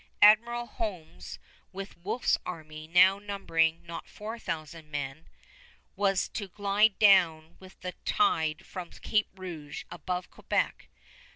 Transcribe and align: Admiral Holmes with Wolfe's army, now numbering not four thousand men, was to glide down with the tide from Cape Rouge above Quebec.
Admiral 0.23 0.65
Holmes 0.65 1.37
with 1.71 1.95
Wolfe's 1.95 2.35
army, 2.43 2.87
now 2.87 3.19
numbering 3.19 3.85
not 3.85 4.07
four 4.09 4.39
thousand 4.39 4.89
men, 4.89 5.27
was 5.95 6.27
to 6.29 6.47
glide 6.47 6.97
down 6.97 7.55
with 7.59 7.79
the 7.81 7.91
tide 8.03 8.65
from 8.65 8.89
Cape 8.89 9.29
Rouge 9.35 9.83
above 9.91 10.31
Quebec. 10.31 10.89